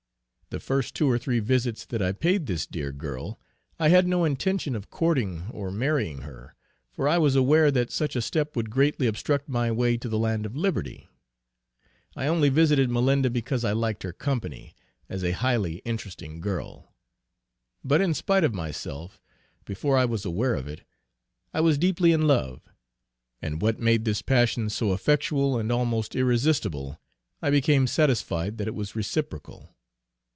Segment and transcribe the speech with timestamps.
[0.49, 3.39] The first two or three visits that I paid this dear girl,
[3.79, 6.55] I had no intention of courting or marrying her,
[6.91, 10.19] for I was aware that such a step would greatly obstruct my way to the
[10.19, 11.07] land of liberty.
[12.17, 14.75] I only visited Malinda because I liked her company,
[15.07, 16.93] as a highly interesting girl.
[17.81, 19.21] But in spite of myself,
[19.63, 20.83] before I was aware of it,
[21.53, 22.59] I was deeply in love;
[23.41, 26.99] and what made this passion so effectual and almost irresistable,
[27.41, 29.69] I became satisfied that it was reciprocal.